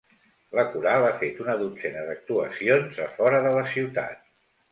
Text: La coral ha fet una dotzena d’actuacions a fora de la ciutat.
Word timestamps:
La 0.59 0.63
coral 0.75 1.03
ha 1.09 1.11
fet 1.23 1.41
una 1.43 1.55
dotzena 1.59 2.07
d’actuacions 2.09 2.99
a 3.05 3.09
fora 3.19 3.45
de 3.49 3.55
la 3.59 3.65
ciutat. 3.77 4.27